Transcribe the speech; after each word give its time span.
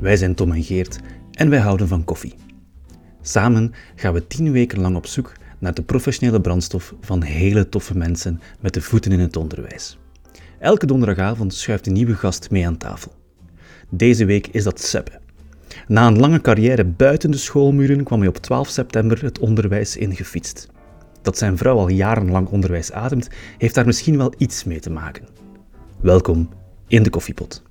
Wij 0.00 0.16
zijn 0.16 0.34
Tom 0.34 0.52
en 0.52 0.62
Geert 0.62 0.98
en 1.32 1.50
wij 1.50 1.58
houden 1.58 1.88
van 1.88 2.04
koffie. 2.04 2.34
Samen 3.22 3.72
gaan 3.94 4.12
we 4.12 4.26
tien 4.26 4.52
weken 4.52 4.80
lang 4.80 4.96
op 4.96 5.06
zoek 5.06 5.32
naar 5.58 5.74
de 5.74 5.82
professionele 5.82 6.40
brandstof 6.40 6.94
van 7.00 7.22
hele 7.22 7.68
toffe 7.68 7.96
mensen 7.96 8.40
met 8.60 8.74
de 8.74 8.80
voeten 8.80 9.12
in 9.12 9.20
het 9.20 9.36
onderwijs. 9.36 9.98
Elke 10.58 10.86
donderdagavond 10.86 11.54
schuift 11.54 11.86
een 11.86 11.92
nieuwe 11.92 12.14
gast 12.14 12.50
mee 12.50 12.66
aan 12.66 12.76
tafel. 12.76 13.12
Deze 13.88 14.24
week 14.24 14.46
is 14.46 14.64
dat 14.64 14.80
Sebbe. 14.80 15.20
Na 15.86 16.06
een 16.06 16.18
lange 16.18 16.40
carrière 16.40 16.84
buiten 16.84 17.30
de 17.30 17.36
schoolmuren 17.36 18.04
kwam 18.04 18.18
hij 18.18 18.28
op 18.28 18.36
12 18.36 18.68
september 18.68 19.22
het 19.22 19.38
onderwijs 19.38 19.96
ingefietst. 19.96 20.68
Dat 21.22 21.38
zijn 21.38 21.56
vrouw 21.56 21.78
al 21.78 21.88
jarenlang 21.88 22.48
onderwijs 22.48 22.92
ademt, 22.92 23.28
heeft 23.58 23.74
daar 23.74 23.86
misschien 23.86 24.16
wel 24.16 24.32
iets 24.38 24.64
mee 24.64 24.80
te 24.80 24.90
maken. 24.90 25.28
Welkom 26.00 26.48
in 26.86 27.02
de 27.02 27.10
koffiepot. 27.10 27.62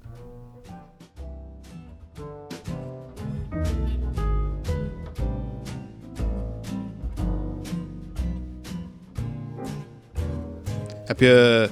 Heb 11.20 11.28
je 11.28 11.70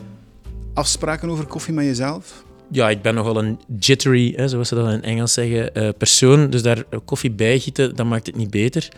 afspraken 0.74 1.30
over 1.30 1.46
koffie 1.46 1.74
met 1.74 1.86
jezelf? 1.86 2.44
Ja, 2.72 2.90
ik 2.90 3.02
ben 3.02 3.16
nogal 3.16 3.38
een 3.38 3.60
jittery, 3.80 4.34
hè, 4.36 4.48
zoals 4.48 4.68
ze 4.68 4.76
dat 4.76 4.92
in 4.92 5.04
Engels 5.04 5.34
zeggen, 5.34 5.70
uh, 5.74 5.90
persoon. 5.98 6.50
Dus 6.50 6.62
daar 6.62 6.84
koffie 7.06 7.32
bijgieten, 7.32 7.96
dat 7.96 8.06
maakt 8.06 8.28
het 8.28 8.36
niet 8.36 8.50
beter. 8.50 8.90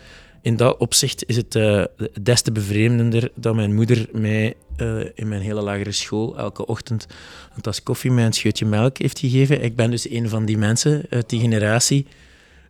In 0.42 0.56
dat 0.56 0.76
opzicht 0.76 1.24
is 1.26 1.36
het 1.36 1.54
uh, 1.54 1.84
des 2.22 2.42
te 2.42 2.52
bevreemdender 2.52 3.30
dat 3.34 3.54
mijn 3.54 3.74
moeder 3.74 4.08
mij 4.12 4.54
uh, 4.76 5.04
in 5.14 5.28
mijn 5.28 5.40
hele 5.40 5.60
lagere 5.60 5.92
school 5.92 6.38
elke 6.38 6.66
ochtend 6.66 7.06
een 7.54 7.62
tas 7.62 7.82
koffie 7.82 8.10
met 8.10 8.24
een 8.24 8.32
scheutje 8.32 8.66
melk 8.66 8.98
heeft 8.98 9.18
gegeven. 9.18 9.62
Ik 9.62 9.76
ben 9.76 9.90
dus 9.90 10.10
een 10.10 10.28
van 10.28 10.44
die 10.44 10.58
mensen 10.58 11.02
uit 11.10 11.28
die 11.28 11.40
generatie 11.40 12.06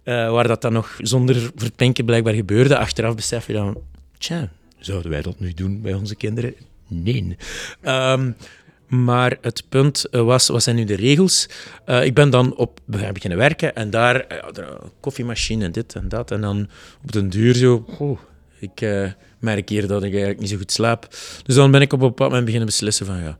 waar 0.04 0.48
dat 0.48 0.62
dan 0.62 0.72
nog 0.72 0.96
zonder 0.98 1.50
verpinken 1.54 2.04
blijkbaar 2.04 2.34
gebeurde. 2.34 2.78
Achteraf 2.78 3.14
besef 3.14 3.46
je 3.46 3.52
dan, 3.52 3.76
tja, 4.18 4.48
zouden 4.78 5.10
wij 5.10 5.22
dat 5.22 5.40
nu 5.40 5.52
doen 5.54 5.80
bij 5.80 5.94
onze 5.94 6.14
kinderen? 6.14 6.54
Nee. 6.90 7.36
Um, 7.84 8.36
maar 8.90 9.38
het 9.40 9.62
punt 9.68 10.04
eh, 10.04 10.22
was, 10.22 10.48
wat 10.48 10.62
zijn 10.62 10.76
nu 10.76 10.84
de 10.84 10.96
regels? 10.96 11.48
Uh, 11.86 12.04
ik 12.04 12.14
ben 12.14 12.30
dan 12.30 12.56
op 12.56 12.80
beginnen 12.84 13.38
werken 13.38 13.74
en 13.74 13.90
daar, 13.90 14.26
uh, 14.58 14.64
koffiemachine 15.00 15.64
en 15.64 15.72
dit 15.72 15.94
en 15.94 16.08
dat. 16.08 16.30
En 16.30 16.40
dan 16.40 16.68
op 17.02 17.12
den 17.12 17.28
duur 17.28 17.54
zo, 17.54 17.84
ik 18.58 18.86
merk 19.38 19.68
hier 19.68 19.86
dat 19.86 20.02
ik 20.02 20.10
eigenlijk 20.10 20.40
niet 20.40 20.48
zo 20.48 20.56
goed 20.56 20.72
slaap. 20.72 21.06
Dus 21.42 21.54
dan 21.54 21.70
ben 21.70 21.80
ik 21.80 21.92
op 21.92 22.00
een 22.00 22.08
bepaald 22.08 22.28
moment 22.28 22.44
beginnen 22.44 22.68
beslissen 22.68 23.06
van, 23.06 23.18
ja, 23.18 23.38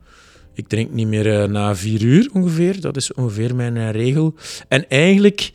ik 0.55 0.69
drink 0.69 0.91
niet 0.91 1.07
meer 1.07 1.51
na 1.51 1.77
vier 1.77 2.03
uur 2.03 2.31
ongeveer. 2.33 2.81
Dat 2.81 2.97
is 2.97 3.13
ongeveer 3.13 3.55
mijn 3.55 3.91
regel. 3.91 4.35
En 4.69 4.89
eigenlijk 4.89 5.53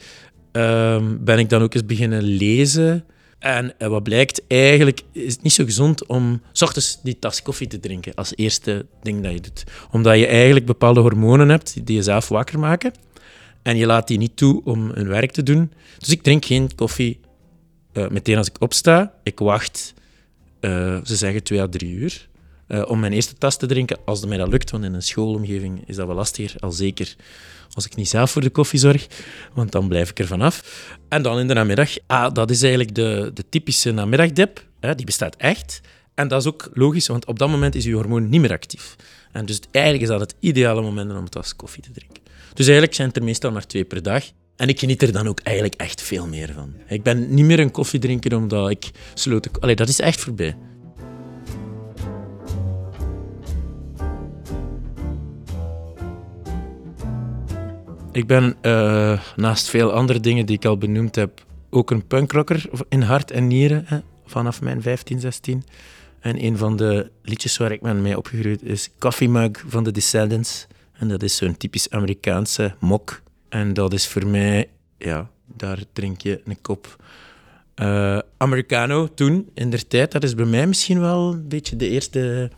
ehm, 0.52 1.18
ben 1.20 1.40
ik 1.40 1.50
dan 1.50 1.62
ook 1.62 1.74
eens 1.74 1.86
beginnen 1.86 2.24
lezen 2.24 3.06
en 3.46 3.74
eh, 3.78 3.88
wat 3.88 4.04
blijkt, 4.04 4.42
eigenlijk 4.48 5.02
is 5.12 5.34
het 5.34 5.42
niet 5.42 5.54
zo 5.54 5.64
gezond 5.64 6.06
om 6.06 6.42
s 6.52 6.62
ochtends 6.62 7.00
die 7.04 7.20
tas 7.20 7.42
koffie 7.42 7.68
te 7.68 7.80
drinken 7.80 8.14
als 8.14 8.34
eerste 8.36 8.86
ding 9.02 9.24
dat 9.24 9.32
je 9.32 9.42
doet. 9.42 9.64
Omdat 9.92 10.18
je 10.18 10.28
eigenlijk 10.28 10.66
bepaalde 10.66 11.00
hormonen 11.00 11.50
hebt 11.50 11.86
die 11.86 11.96
je 11.96 12.04
zelf 12.04 12.28
wakker 12.28 12.60
maken. 12.60 12.94
En 13.62 13.78
je 13.78 13.86
laat 13.86 14.08
die 14.08 14.18
niet 14.18 14.38
toe 14.38 14.62
om 14.64 14.90
hun 14.90 15.08
werk 15.08 15.32
te 15.32 15.44
doen. 15.44 15.72
Dus 15.98 16.10
ik 16.10 16.24
drink 16.24 16.46
geen 16.46 16.76
koffie 16.76 17.20
uh, 17.94 18.08
meteen 18.08 18.38
als 18.38 18.48
ik 18.48 18.62
opsta. 18.62 19.14
Ik 19.24 19.40
wacht, 19.40 19.94
uh, 20.62 21.00
ze 21.04 21.16
zeggen 21.16 21.44
twee 21.44 21.62
à 21.62 21.68
drie 21.68 21.94
uur, 21.94 22.28
om 22.88 23.00
mijn 23.00 23.14
eerste 23.14 23.36
tas 23.36 23.58
te 23.58 23.66
drinken. 23.66 23.98
Als 24.06 24.26
mij 24.26 24.38
dat 24.38 24.48
lukt, 24.48 24.72
want 24.72 24.84
in 24.84 24.94
een 24.94 25.02
schoolomgeving 25.02 25.84
is 25.88 25.96
dat 25.96 26.08
wel 26.08 26.16
lastiger, 26.16 26.56
al 26.60 26.72
zeker 26.72 27.16
als 27.76 27.86
ik 27.86 27.96
niet 27.96 28.10
zelf 28.10 28.32
voor 28.32 28.42
de 28.42 28.50
koffie 28.50 28.80
zorg, 28.80 29.08
want 29.54 29.72
dan 29.72 29.88
blijf 29.88 30.10
ik 30.10 30.20
er 30.20 30.28
vanaf. 30.28 30.88
En 31.10 31.22
dan 31.22 31.40
in 31.40 31.48
de 31.48 31.54
namiddag, 31.54 31.90
ah, 32.08 32.34
dat 32.34 32.50
is 32.50 32.62
eigenlijk 32.62 32.96
de, 32.96 33.32
de 33.34 33.44
typische 33.50 33.92
namiddagdip, 33.92 34.66
hè, 34.80 34.96
die 34.96 35.06
bestaat 35.06 35.36
echt. 35.36 35.82
En 36.14 36.28
dat 36.28 36.42
is 36.42 36.48
ook 36.48 36.70
logisch, 36.74 37.08
want 37.08 37.26
op 37.26 37.40
dat 37.40 37.50
moment 37.50 37.76
is 37.76 37.84
je 37.84 37.94
hormoon 37.94 38.30
niet 38.30 38.42
meer 38.42 38.52
actief. 38.52 38.96
En 39.32 39.46
dus 39.46 39.60
eigenlijk 39.72 40.04
is 40.04 40.10
dat 40.10 40.20
het 40.20 40.36
ideale 40.40 40.82
moment 40.82 41.12
om 41.12 41.18
een 41.18 41.30
tas 41.30 41.56
koffie 41.56 41.84
te 41.84 41.92
drinken. 41.92 42.24
Dus 42.54 42.66
eigenlijk 42.66 42.96
zijn 42.96 43.08
het 43.08 43.18
er 43.18 43.24
meestal 43.24 43.52
maar 43.52 43.68
twee 43.68 43.84
per 43.84 44.04
dag. 44.04 44.24
En 44.56 44.68
ik 44.68 44.80
geniet 44.80 45.02
er 45.02 45.12
dan 45.12 45.28
ook 45.28 45.40
eigenlijk 45.40 45.76
echt 45.76 46.02
veel 46.02 46.28
meer 46.28 46.54
van. 46.54 46.74
Ik 46.88 47.04
ben 47.04 47.34
niet 47.34 47.46
meer 47.46 47.60
een 47.60 47.72
koffiedrinker 47.72 48.36
omdat 48.36 48.70
ik 48.70 48.92
sloot... 49.14 49.62
Allee, 49.62 49.76
dat 49.76 49.90
is 49.90 50.00
echt 50.00 50.20
voorbij. 50.20 50.56
Ik 58.16 58.28
ben 58.28 58.56
uh, 58.62 59.20
naast 59.36 59.70
veel 59.70 59.92
andere 59.92 60.20
dingen 60.20 60.46
die 60.46 60.56
ik 60.56 60.66
al 60.66 60.78
benoemd 60.78 61.16
heb, 61.16 61.46
ook 61.70 61.92
een 61.92 62.08
punkrocker 62.08 62.66
in 62.90 63.02
hart 63.02 63.32
en 63.32 63.48
nieren, 63.48 63.84
hè, 63.86 64.00
vanaf 64.26 64.62
mijn 64.62 64.82
15, 64.82 65.20
16. 65.20 65.64
En 66.20 66.44
een 66.44 66.58
van 66.58 66.76
de 66.76 67.12
liedjes 67.22 67.58
waar 67.58 67.72
ik 67.72 67.82
me 67.82 67.94
mee 67.94 68.18
opgegroeid 68.18 68.64
is 68.64 68.90
Coffee 69.00 69.30
Mug 69.30 69.64
van 69.68 69.84
de 69.84 69.92
Descendants. 69.92 70.68
En 70.94 71.08
dat 71.08 71.24
is 71.24 71.36
zo'n 71.36 71.58
typisch 71.58 71.90
Amerikaanse 71.90 72.76
mok. 72.80 73.22
En 73.50 73.74
dat 73.74 73.94
is 73.94 74.08
voor 74.08 74.28
mij, 74.28 74.70
ja, 74.98 75.30
daar 75.46 75.80
drink 75.94 76.22
je 76.22 76.42
een 76.46 76.62
kop 76.62 77.04
uh, 77.76 78.20
Americano 78.38 79.14
toen, 79.14 79.50
in 79.54 79.70
der 79.70 79.88
tijd. 79.88 80.12
Dat 80.12 80.24
is 80.24 80.36
bij 80.36 80.46
mij 80.46 80.68
misschien 80.68 81.00
wel 81.00 81.34
een 81.34 81.48
beetje 81.48 81.76
de 81.76 81.90
eerste 81.90 82.52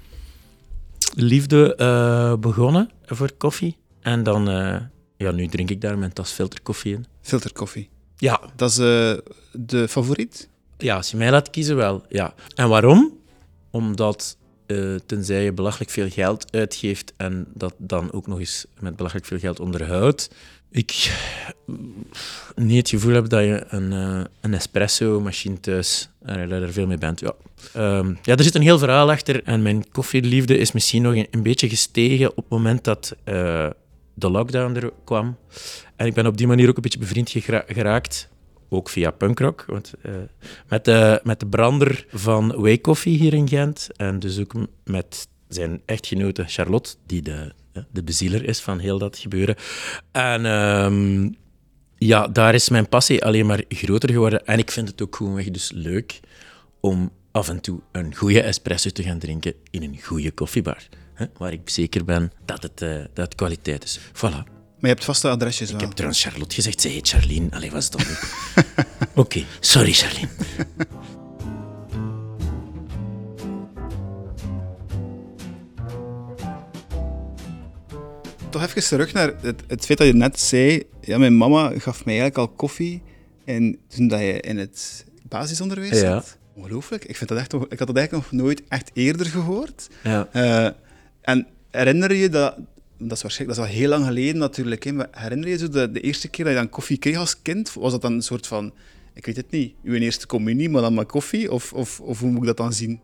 liefde 1.16 1.78
uh, 1.78 2.40
begonnen 2.40 2.90
voor 3.06 3.32
koffie. 3.38 3.78
En 4.02 4.24
dan 4.24 4.50
ja, 5.18 5.32
nu 5.32 5.48
drink 5.48 5.70
ik 5.70 5.82
daar 5.82 5.98
mijn 5.98 6.14
tas 6.14 6.32
filterkoffie 6.32 6.94
in. 6.94 7.06
Filterkoffie? 7.22 7.90
Ja. 8.18 8.40
Dat 8.56 8.70
is 8.70 8.80
uh, 8.80 9.18
de 9.52 9.88
favoriet? 9.88 10.50
Ja, 10.78 10.96
als 10.96 11.12
je 11.12 11.18
mij 11.18 11.32
laat 11.32 11.50
kiezen 11.50 11.76
wel, 11.76 12.06
ja. 12.10 12.34
En 12.56 12.70
waarom? 12.70 13.18
Omdat 13.72 14.38
uh, 14.68 14.96
tenzij 15.06 15.44
je 15.44 15.54
belachelijk 15.54 15.92
veel 15.92 16.10
geld 16.10 16.52
uitgeeft 16.52 17.14
en 17.18 17.48
dat 17.54 17.74
dan 17.78 18.12
ook 18.12 18.28
nog 18.28 18.40
eens 18.40 18.66
met 18.80 18.96
belachelijk 18.96 19.28
veel 19.28 19.40
geld 19.40 19.60
onderhoudt, 19.60 20.30
ik 20.72 21.18
niet 22.56 22.78
het 22.78 22.90
gevoel 22.90 23.14
heb 23.14 23.30
dat 23.30 23.42
je 23.44 23.66
een, 23.68 23.92
uh, 23.92 24.24
een 24.42 24.54
espresso-machine 24.54 25.60
thuis, 25.60 26.10
uh, 26.26 26.52
er 26.52 26.74
veel 26.74 26.88
mee 26.88 26.98
bent. 26.98 27.20
Ja. 27.20 27.34
Um, 27.98 28.18
ja, 28.22 28.36
er 28.36 28.44
zit 28.44 28.56
een 28.56 28.62
heel 28.62 28.80
verhaal 28.80 29.12
achter 29.12 29.44
en 29.44 29.62
mijn 29.62 29.92
koffieliefde 29.92 30.58
is 30.58 30.72
misschien 30.72 31.02
nog 31.02 31.16
een, 31.16 31.28
een 31.32 31.44
beetje 31.44 31.70
gestegen 31.70 32.30
op 32.30 32.36
het 32.36 32.50
moment 32.50 32.84
dat 32.84 33.16
uh, 33.26 33.70
de 34.18 34.30
lockdown 34.30 34.76
er 34.76 34.92
kwam. 35.04 35.38
En 35.96 36.06
ik 36.06 36.14
ben 36.14 36.26
op 36.26 36.38
die 36.38 36.48
manier 36.48 36.70
ook 36.70 36.76
een 36.76 36.82
beetje 36.82 37.00
bevriend 37.00 37.30
geraakt. 37.68 38.30
Ook 38.70 38.90
via 38.90 39.12
punkrock. 39.12 39.66
Want, 39.68 39.94
uh, 40.06 40.16
met, 40.68 40.86
de, 40.86 41.20
met 41.24 41.40
de 41.40 41.48
brander 41.48 42.06
van 42.10 42.56
Way 42.56 42.82
Coffee 42.82 43.18
hier 43.18 43.34
in 43.34 43.48
Gent. 43.48 43.90
En 43.96 44.20
dus 44.20 44.40
ook 44.40 44.54
met 44.84 45.28
zijn 45.48 45.82
echtgenote 45.86 46.44
Charlotte, 46.48 46.96
die 47.06 47.22
de, 47.22 47.54
de 47.92 48.04
bezieler 48.04 48.44
is 48.44 48.60
van 48.60 48.80
heel 48.80 48.98
dat 48.98 49.18
gebeuren. 49.18 49.56
En 50.12 50.46
um, 50.46 51.36
ja, 51.98 52.28
daar 52.28 52.54
is 52.54 52.70
mijn 52.70 52.90
passie 52.90 53.26
alleen 53.26 53.46
maar 53.46 53.64
groter 53.70 54.12
geworden. 54.12 54.46
En 54.46 54.60
ik 54.60 54.72
vind 54.72 54.88
het 54.88 55.02
ook 55.02 55.16
gewoonweg 55.16 55.52
dus 55.52 55.72
leuk 55.72 56.20
om 56.80 57.12
af 57.32 57.50
en 57.50 57.62
toe 57.62 57.80
een 57.92 58.16
goede 58.16 58.42
espresso 58.42 58.90
te 58.90 59.04
gaan 59.04 59.20
drinken 59.20 59.54
in 59.70 59.84
een 59.84 60.00
goede 60.04 60.32
koffiebar 60.32 60.88
hè, 61.18 61.26
waar 61.38 61.52
ik 61.52 61.70
zeker 61.70 62.06
ben 62.06 62.32
dat 62.46 62.64
het, 62.64 62.82
uh, 62.82 62.96
dat 63.14 63.26
het 63.26 63.36
kwaliteit 63.36 63.84
is. 63.84 64.00
Voilà. 64.00 64.56
Maar 64.80 64.90
je 64.90 64.96
hebt 64.96 65.06
vaste 65.06 65.30
adresjes 65.30 65.72
Ik 65.72 65.80
heb 65.80 65.92
trouwens 65.92 66.24
Charlotte 66.24 66.56
gezegd. 66.56 66.82
Ze 66.82 66.88
heet 66.88 67.10
Charlene. 67.10 67.48
Allee, 67.52 67.72
was 67.72 67.84
het 67.84 67.92
toch 67.92 68.08
niet? 68.08 68.20
Oké, 69.00 69.20
okay. 69.20 69.46
sorry 69.60 69.94
Charlene. 69.94 70.28
Toch 78.50 78.64
even 78.64 78.84
terug 78.84 79.14
naar 79.14 79.34
het, 79.42 79.64
het, 79.68 79.86
feit 79.86 79.98
dat 79.98 80.08
je 80.08 80.14
net 80.14 80.40
zei... 80.40 80.84
Ja, 81.02 81.18
mijn 81.18 81.38
mama 81.38 81.70
gaf 81.70 82.06
mij 82.06 82.20
eigenlijk 82.20 82.38
al 82.38 82.48
koffie 82.56 83.02
en 83.46 83.78
toen 83.88 84.08
dat 84.08 84.20
je 84.20 84.40
in 84.40 84.58
het 84.58 85.06
basisonderwijs 85.24 86.00
ja. 86.00 86.14
zat. 86.14 86.38
Ongelooflijk. 86.54 87.06
Ik, 87.06 87.18
vind 87.18 87.30
dat 87.30 87.40
echt, 87.40 87.54
ik 87.54 87.80
had 87.80 87.88
dat 87.88 87.98
eigenlijk 87.98 88.12
nog 88.12 88.42
nooit 88.42 88.64
echt 88.68 88.92
eerder 88.94 89.26
gehoord. 89.26 89.88
Ja. 90.04 90.30
Uh, 90.34 90.70
en 91.28 91.48
herinner 91.72 92.14
je 92.14 92.30
dat, 92.30 92.56
dat 92.98 93.12
is 93.12 93.22
waarschijnlijk 93.22 93.60
dat 93.60 93.68
is 93.68 93.74
al 93.74 93.80
heel 93.80 93.90
lang 93.90 94.06
geleden 94.06 94.38
natuurlijk, 94.38 94.84
hè, 94.84 94.92
maar 94.92 95.08
herinner 95.12 95.50
je 95.50 95.58
zo 95.58 95.70
de, 95.70 95.92
de 95.92 96.00
eerste 96.00 96.28
keer 96.28 96.46
dat 96.46 96.54
je 96.54 96.60
dan 96.60 96.70
koffie 96.70 96.98
kreeg 96.98 97.18
als 97.18 97.42
kind? 97.42 97.74
Was 97.74 97.92
dat 97.92 98.02
dan 98.02 98.14
een 98.14 98.22
soort 98.22 98.48
van, 98.48 98.74
ik 99.14 99.26
weet 99.26 99.36
het 99.36 99.52
niet, 99.52 99.74
uw 99.84 99.94
eerste 99.94 100.28
communie, 100.28 100.70
maar 100.70 100.82
dan 100.82 100.94
maar 100.94 101.06
koffie? 101.06 101.52
Of, 101.52 101.74
of, 101.74 102.00
of 102.00 102.20
hoe 102.20 102.30
moet 102.30 102.40
ik 102.40 102.46
dat 102.46 102.58
dan 102.58 102.74
zien? 102.74 103.00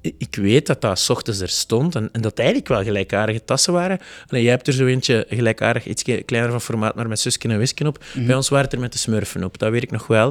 Ik 0.00 0.36
weet 0.36 0.66
dat 0.66 0.80
dat 0.80 0.98
s 0.98 1.10
ochtends 1.10 1.40
er 1.40 1.48
stond 1.48 1.94
en, 1.94 2.08
en 2.12 2.20
dat 2.20 2.38
eigenlijk 2.38 2.68
wel 2.68 2.82
gelijkaardige 2.82 3.44
tassen 3.44 3.72
waren. 3.72 3.98
Jij 4.28 4.44
hebt 4.44 4.66
er 4.66 4.72
zo 4.72 4.86
eentje 4.86 5.26
gelijkaardig, 5.28 5.86
iets 5.86 6.02
kleiner 6.02 6.50
van 6.50 6.60
formaat, 6.60 6.94
maar 6.94 7.08
met 7.08 7.20
zusken 7.20 7.50
en 7.50 7.58
wisken 7.58 7.86
op. 7.86 8.04
Mhm. 8.14 8.26
Bij 8.26 8.36
ons 8.36 8.48
waren 8.48 8.64
het 8.64 8.74
er 8.74 8.80
met 8.80 8.92
de 8.92 8.98
smurfen 8.98 9.44
op, 9.44 9.58
dat 9.58 9.70
weet 9.70 9.82
ik 9.82 9.90
nog 9.90 10.06
wel. 10.06 10.30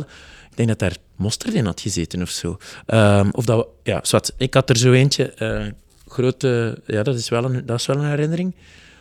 Ik 0.50 0.60
denk 0.60 0.70
dat 0.70 0.80
daar 0.80 0.98
mosterd 1.16 1.54
in 1.54 1.66
had 1.66 1.82
gezeten 1.82 2.22
of 2.22 2.30
zo. 2.30 2.58
Um, 2.88 3.30
of 3.32 3.46
dat, 3.46 3.68
ja, 3.84 4.00
zwart. 4.04 4.34
Ik 4.38 4.54
had 4.54 4.70
er 4.70 4.78
zo 4.78 4.92
eentje, 4.92 5.34
uh, 5.40 5.66
grote... 6.14 6.82
Ja, 6.86 7.04
dat 7.04 7.16
is 7.16 7.30
wel 7.30 7.44
een, 7.44 7.66
dat 7.66 7.80
is 7.80 7.86
wel 7.86 7.98
een 7.98 8.10
herinnering. 8.10 8.56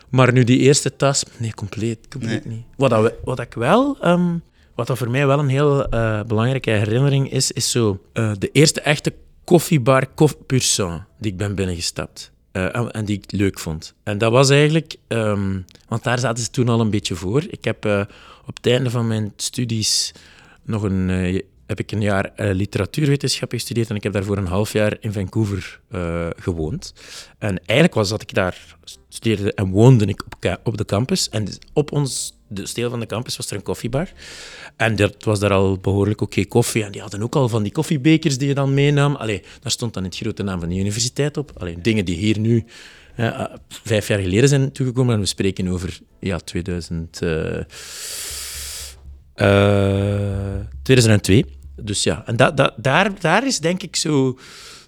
Maar 0.09 0.33
nu 0.33 0.43
die 0.43 0.59
eerste 0.59 0.95
tas, 0.95 1.23
nee, 1.37 1.53
compleet, 1.53 2.07
compleet 2.09 2.45
Nee. 2.45 2.55
niet. 2.55 2.65
Wat, 2.77 2.89
dat 2.89 3.13
wat 3.23 3.39
ik 3.39 3.53
wel, 3.53 3.97
ehm, 4.01 4.37
wat 4.75 4.87
dat 4.87 4.97
voor 4.97 5.09
mij 5.09 5.27
wel 5.27 5.39
een 5.39 5.47
heel 5.47 5.89
eh, 5.89 6.23
belangrijke 6.23 6.69
herinnering 6.69 7.31
is, 7.31 7.51
is 7.51 7.71
zo 7.71 8.01
eh, 8.13 8.31
de 8.39 8.49
eerste 8.51 8.81
echte 8.81 9.13
koffiebar 9.43 10.07
Koff 10.07 10.37
Pur 10.45 10.61
Sang 10.61 11.03
die 11.19 11.31
ik 11.31 11.37
ben 11.37 11.55
binnengestapt. 11.55 12.31
Eh, 12.51 12.75
en, 12.75 12.91
en 12.91 13.05
die 13.05 13.17
ik 13.17 13.31
leuk 13.31 13.59
vond. 13.59 13.93
En 14.03 14.17
dat 14.17 14.31
was 14.31 14.49
eigenlijk, 14.49 14.95
ehm, 15.07 15.59
want 15.87 16.03
daar 16.03 16.19
zaten 16.19 16.43
ze 16.43 16.49
toen 16.49 16.69
al 16.69 16.79
een 16.79 16.89
beetje 16.89 17.15
voor. 17.15 17.43
Ik 17.49 17.63
heb 17.63 17.85
op 18.45 18.55
het 18.55 18.67
einde 18.67 18.89
van 18.89 19.07
mijn 19.07 19.33
studies 19.35 20.11
nog 20.63 20.83
een, 20.83 21.41
heb 21.65 21.79
ik 21.79 21.91
een 21.91 22.01
jaar 22.01 22.25
eh, 22.35 22.53
literatuurwetenschap 22.53 23.51
gestudeerd 23.51 23.89
en 23.89 23.95
ik 23.95 24.03
heb 24.03 24.13
daarvoor 24.13 24.37
een 24.37 24.47
half 24.47 24.73
jaar 24.73 24.97
in 24.99 25.13
Vancouver 25.13 25.79
eh, 25.89 26.27
gewoond. 26.35 26.93
En 27.37 27.59
eigenlijk 27.65 27.93
was 27.93 28.09
dat 28.09 28.21
ik 28.21 28.33
daar 28.33 28.75
studeerde 29.09 29.53
en 29.53 29.69
woonde 29.69 30.05
ik 30.05 30.23
op, 30.25 30.59
op 30.63 30.77
de 30.77 30.85
campus. 30.85 31.29
En 31.29 31.45
dus 31.45 31.57
op 31.73 31.91
ons 31.91 32.37
de 32.47 32.65
steel 32.65 32.89
van 32.89 32.99
de 32.99 33.05
campus 33.05 33.37
was 33.37 33.49
er 33.49 33.55
een 33.55 33.63
koffiebar. 33.63 34.11
En 34.75 34.95
dat 34.95 35.23
was 35.23 35.39
daar 35.39 35.53
al 35.53 35.77
behoorlijk 35.77 36.21
oké 36.21 36.45
koffie. 36.45 36.83
En 36.83 36.91
die 36.91 37.01
hadden 37.01 37.21
ook 37.21 37.35
al 37.35 37.49
van 37.49 37.63
die 37.63 37.71
koffiebekers 37.71 38.37
die 38.37 38.47
je 38.47 38.53
dan 38.53 38.73
meenam. 38.73 39.15
Allee, 39.15 39.41
daar 39.61 39.71
stond 39.71 39.93
dan 39.93 40.03
de 40.03 40.09
grote 40.11 40.43
naam 40.43 40.59
van 40.59 40.69
de 40.69 40.75
universiteit 40.75 41.37
op. 41.37 41.51
Alleen 41.57 41.81
dingen 41.81 42.05
die 42.05 42.15
hier 42.15 42.39
nu 42.39 42.65
eh, 43.15 43.45
vijf 43.67 44.07
jaar 44.07 44.19
geleden 44.19 44.49
zijn 44.49 44.71
toegekomen. 44.71 45.13
En 45.13 45.19
we 45.19 45.25
spreken 45.25 45.67
over 45.67 45.99
ja, 46.19 46.37
2000, 46.37 47.21
eh, 47.21 47.59
eh, 47.59 47.65
2002. 50.83 51.45
Dus 51.75 52.03
ja, 52.03 52.23
en 52.25 52.35
dat, 52.35 52.57
dat, 52.57 52.73
daar, 52.77 53.19
daar 53.19 53.45
is 53.45 53.59
denk 53.59 53.83
ik 53.83 53.95
zo 53.95 54.37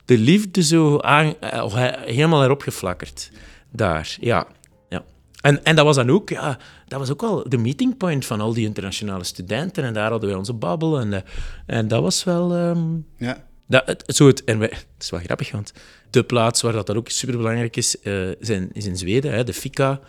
de 0.05 0.17
liefde 0.17 0.63
zo 0.63 0.99
aan, 0.99 1.39
eh, 1.39 1.73
hij- 1.73 1.99
helemaal 2.05 2.43
erop 2.43 2.61
geflakkerd. 2.61 3.31
Daar, 3.71 4.17
ja. 4.19 4.47
ja. 4.89 5.03
En, 5.41 5.63
en 5.63 5.75
dat 5.75 5.85
was 5.85 5.95
dan 5.95 6.09
ook, 6.09 6.29
ja, 6.29 6.57
dat 6.87 6.99
was 6.99 7.11
ook 7.11 7.21
wel 7.21 7.49
de 7.49 7.57
meeting 7.57 7.97
point 7.97 8.25
van 8.25 8.41
al 8.41 8.53
die 8.53 8.65
internationale 8.65 9.23
studenten. 9.23 9.83
En 9.83 9.93
daar 9.93 10.09
hadden 10.11 10.29
wij 10.29 10.37
onze 10.37 10.53
babbel. 10.53 10.99
En, 10.99 11.13
eh, 11.13 11.21
en 11.65 11.87
dat 11.87 12.01
was 12.01 12.23
wel... 12.23 12.53
ehm, 12.53 12.83
Ja. 13.17 13.43
dat, 13.67 13.85
het, 13.85 14.03
zo 14.07 14.27
het, 14.27 14.43
en 14.43 14.59
wij, 14.59 14.67
het 14.71 14.85
is 15.03 15.09
wel 15.09 15.19
grappig, 15.19 15.51
want 15.51 15.73
de 16.09 16.23
plaats 16.23 16.61
waar 16.61 16.73
dat, 16.73 16.87
dat 16.87 16.95
ook 16.95 17.09
superbelangrijk 17.09 17.75
is, 17.75 17.99
eh, 18.01 18.13
zijn, 18.39 18.69
is 18.73 18.85
in 18.85 18.97
Zweden, 18.97 19.33
hè, 19.33 19.43
de 19.43 19.53
Fika. 19.53 19.99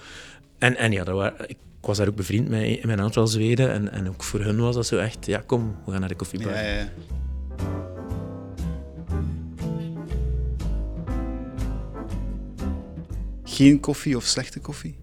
En, 0.58 0.76
en 0.76 0.92
ja, 0.92 1.04
dat 1.04 1.14
waren, 1.16 1.48
ik 1.48 1.56
was 1.86 1.96
daar 1.96 2.08
ook 2.08 2.14
bevriend 2.16 2.48
met, 2.48 2.84
met 2.84 2.98
een 2.98 3.04
aantal 3.04 3.26
Zweden. 3.26 3.72
En, 3.72 3.92
en 3.92 4.08
ook 4.08 4.22
voor 4.22 4.40
hun 4.40 4.56
was 4.60 4.74
dat 4.74 4.86
zo 4.86 4.96
echt, 4.98 5.26
ja, 5.26 5.42
kom, 5.46 5.76
we 5.84 5.90
gaan 5.90 6.00
naar 6.00 6.08
de 6.08 6.14
koffiebar. 6.14 6.52
Ja, 6.52 6.60
ja, 6.60 6.74
ja. 6.78 6.88
Geen 13.44 13.80
koffie 13.80 14.16
of 14.16 14.24
slechte 14.24 14.60
koffie? 14.60 14.96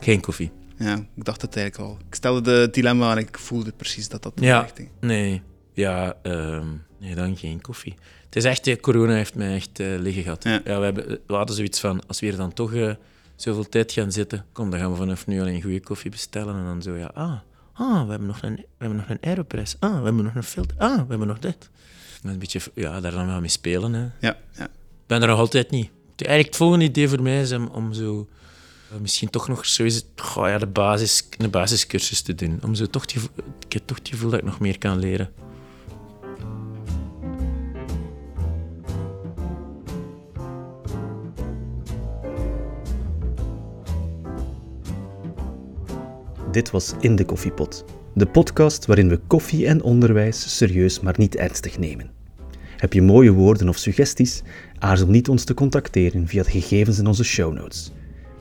Geen 0.00 0.20
koffie. 0.20 0.50
Ja, 0.78 0.94
ik 1.16 1.24
dacht 1.24 1.42
het 1.42 1.56
eigenlijk 1.56 1.90
al. 1.90 1.98
Ik 2.08 2.14
stelde 2.14 2.40
de 2.40 2.68
dilemma 2.70 3.10
en 3.10 3.18
ik 3.18 3.38
voelde 3.38 3.72
precies 3.76 4.08
dat 4.08 4.22
dat 4.22 4.36
de 4.38 4.44
Ja. 4.44 4.60
richting. 4.60 4.88
Nee, 5.00 5.42
ja, 5.72 6.16
ehm, 6.22 6.66
nee, 7.00 7.14
dan 7.14 7.36
geen 7.36 7.60
koffie. 7.60 7.94
Het 8.24 8.36
is 8.36 8.44
echt, 8.44 8.66
eh, 8.66 8.76
corona 8.80 9.14
heeft 9.14 9.34
mij 9.34 9.54
echt 9.54 9.80
eh, 9.80 9.86
liggen 9.98 10.22
gehad. 10.22 10.44
Ja. 10.44 10.62
we, 10.62 10.70
hebben, 10.70 11.20
we 11.26 11.34
hadden 11.34 11.56
zoiets 11.56 11.80
van, 11.80 12.06
als 12.06 12.20
we 12.20 12.26
hier 12.26 12.36
dan 12.36 12.52
toch 12.52 12.74
eh, 12.74 12.92
zoveel 13.36 13.68
tijd 13.68 13.92
gaan 13.92 14.12
zitten, 14.12 14.44
kom, 14.52 14.70
dan 14.70 14.80
gaan 14.80 14.90
we 14.90 14.96
vanaf 14.96 15.26
nu 15.26 15.40
alleen 15.40 15.62
goede 15.62 15.80
koffie 15.80 16.10
bestellen. 16.10 16.56
En 16.56 16.64
dan 16.64 16.82
zo, 16.82 16.94
ja, 16.96 17.10
ah, 17.14 17.32
ah 17.72 18.04
we, 18.04 18.10
hebben 18.10 18.26
nog 18.28 18.42
een, 18.42 18.54
we 18.56 18.64
hebben 18.78 18.96
nog 18.98 19.08
een 19.08 19.18
Aeropress. 19.20 19.76
Ah, 19.78 19.98
we 19.98 20.04
hebben 20.04 20.24
nog 20.24 20.34
een 20.34 20.42
filter. 20.42 20.76
Ah, 20.78 20.96
we 20.96 21.04
hebben 21.08 21.26
nog 21.26 21.38
dit. 21.38 21.68
En 22.22 22.30
een 22.30 22.38
beetje, 22.38 22.60
ja, 22.74 23.00
daar 23.00 23.12
dan 23.12 23.26
wel 23.26 23.40
mee 23.40 23.48
spelen. 23.48 23.92
Hè. 23.92 24.00
Ja, 24.20 24.36
ja. 24.56 24.64
Ik 24.64 25.10
ben 25.10 25.22
er 25.22 25.28
nog 25.28 25.38
altijd 25.38 25.70
niet. 25.70 25.90
Het- 26.10 26.26
Eigenlijk 26.26 26.46
het 26.48 26.56
volgende 26.56 26.84
idee 26.84 27.08
voor 27.08 27.22
mij 27.22 27.40
is 27.40 27.52
om, 27.52 27.66
om 27.66 27.92
zo... 27.92 28.28
eh, 28.92 28.98
Misschien 29.00 29.30
toch 29.30 29.48
nog 29.48 29.66
zo 29.66 29.84
is 29.84 29.94
het, 29.94 30.04
goh, 30.16 30.48
ja, 30.48 30.58
de, 30.58 30.66
basis, 30.66 31.26
de 31.38 31.48
basiscursus 31.48 32.20
te 32.22 32.34
doen. 32.34 32.58
Om 32.62 32.74
zo 32.74 32.86
toch 32.86 33.04
gevoel, 33.06 33.30
ik 33.66 33.72
heb 33.72 33.82
toch 33.86 33.98
het 33.98 34.08
gevoel 34.08 34.30
dat 34.30 34.38
ik 34.38 34.44
nog 34.44 34.60
meer 34.60 34.78
kan 34.78 34.98
leren. 34.98 35.30
Dit 46.54 46.70
was 46.70 46.94
In 47.00 47.16
de 47.16 47.24
Koffiepot, 47.24 47.84
de 48.14 48.26
podcast 48.26 48.86
waarin 48.86 49.08
we 49.08 49.20
koffie 49.26 49.66
en 49.66 49.82
onderwijs 49.82 50.56
serieus 50.56 51.00
maar 51.00 51.14
niet 51.16 51.36
ernstig 51.36 51.78
nemen. 51.78 52.10
Heb 52.76 52.92
je 52.92 53.02
mooie 53.02 53.32
woorden 53.32 53.68
of 53.68 53.76
suggesties? 53.76 54.42
Aarzel 54.78 55.08
niet 55.08 55.28
ons 55.28 55.44
te 55.44 55.54
contacteren 55.54 56.26
via 56.26 56.42
de 56.42 56.50
gegevens 56.50 56.98
in 56.98 57.06
onze 57.06 57.24
show 57.24 57.52
notes. 57.52 57.92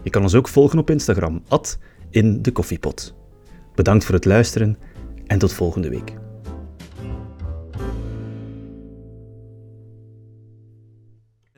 Je 0.04 0.10
kan 0.10 0.22
ons 0.22 0.36
ook 0.36 0.48
volgen 0.48 0.80
op 0.80 0.90
Instagram, 0.90 1.44
at 1.48 1.78
in 2.10 2.42
de 2.42 2.52
koffiepot. 2.52 3.16
Bedankt 3.76 4.06
voor 4.06 4.16
het 4.16 4.26
luisteren 4.26 4.78
en 5.28 5.40
tot 5.40 5.54
volgende 5.54 5.90
week. 5.90 6.14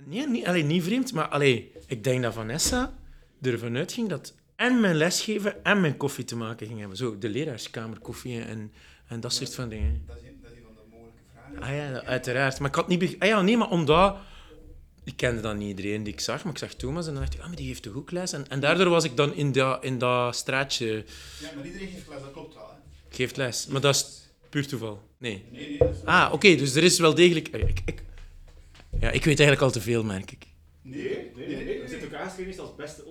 Nee, 0.06 0.28
niet, 0.28 0.46
allee, 0.46 0.64
niet 0.64 0.84
vreemd, 0.84 1.14
maar 1.14 1.28
allee, 1.28 1.72
ik 1.88 2.04
denk 2.04 2.24
dat 2.24 2.34
Vanessa 2.34 2.94
ervan 3.42 3.76
uitging 3.76 4.10
dat 4.10 4.34
en 4.56 4.80
mijn 4.80 4.96
lesgeven 4.96 5.64
en 5.64 5.82
mijn 5.82 5.98
koffie 5.98 6.24
te 6.26 6.36
maken 6.36 6.68
ging 6.68 6.80
hebben. 6.80 6.98
Zo, 6.98 7.18
de 7.18 7.30
leraarskamer 7.30 8.00
koffie 8.00 8.42
en, 8.42 8.72
en 9.08 9.20
dat 9.20 9.34
soort 9.34 9.56
van 9.56 9.70
dingen. 9.70 10.04
Dat 10.08 10.16
is, 10.16 10.22
dat 10.42 10.52
is 10.52 10.58
een 10.58 10.64
van 10.64 10.74
de 10.76 10.82
mogelijke 10.96 11.22
vragen. 11.34 11.62
Ah 11.62 11.94
ja, 11.94 12.04
uiteraard. 12.04 12.60
Maar 12.60 12.70
ik 12.70 12.76
had 12.76 12.88
niet... 12.88 13.00
beg- 13.00 13.20
Ah 13.20 13.28
ja, 13.28 13.42
nee, 13.42 13.58
maar 13.58 13.70
omdat... 13.70 14.18
Ik 15.04 15.18
kende 15.18 15.42
dan 15.42 15.58
niet 15.58 15.68
iedereen 15.78 16.04
die 16.04 16.14
ik 16.14 16.20
zag, 16.20 16.44
maar 16.44 16.54
ik 16.54 16.60
zag 16.60 16.74
Thomas 16.74 17.08
en 17.08 17.14
dan 17.14 17.22
dacht 17.22 17.34
ik, 17.34 17.40
ah, 17.40 17.48
maar 17.48 17.56
die 17.56 17.68
heeft 17.68 17.84
toch 17.84 17.96
ook 17.96 18.12
les? 18.12 18.34
En, 18.34 18.48
en 18.50 18.60
daardoor 18.60 18.90
was 18.90 19.04
ik 19.04 19.16
dan 19.18 19.34
in 19.36 19.52
dat, 19.52 19.84
in 19.84 19.98
dat 19.98 20.36
straatje... 20.36 21.06
Ja, 21.42 21.50
maar 21.56 21.66
iedereen 21.66 21.88
geeft 21.88 22.08
les, 22.10 22.22
dat 22.22 22.32
klopt 22.32 22.54
wel. 22.56 22.68
Hè? 22.70 23.16
Geeft 23.16 23.38
les. 23.38 23.68
Maar 23.68 23.82
dat 23.82 23.96
is 23.96 24.30
puur 24.50 24.68
toeval. 24.68 25.02
Nee. 25.18 25.44
Ah, 26.06 26.30
oké, 26.34 26.56
dus 26.56 26.76
er 26.76 26.84
is 26.84 27.00
wel 27.00 27.16
degelijk... 27.16 27.48
Ik, 27.48 27.82
ik, 27.86 28.04
ja, 29.00 29.08
ik 29.12 29.24
weet 29.26 29.40
eigenlijk 29.40 29.62
al 29.62 29.72
te 29.72 29.82
veel, 29.82 30.04
merk 30.04 30.32
ik. 30.32 30.46
Nee, 30.82 31.32
nee, 31.36 31.48
nee. 31.48 31.82
We 31.82 31.88
zitten 31.88 32.08
ook 32.08 32.14
aangeschreven 32.14 32.62
als 32.64 32.76
beste. 32.76 33.06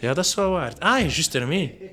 Ja, 0.00 0.14
dat 0.14 0.24
is 0.24 0.34
wel 0.34 0.50
waar. 0.50 0.72
Ah, 0.78 1.00
juist 1.00 1.32
daarmee. 1.32 1.89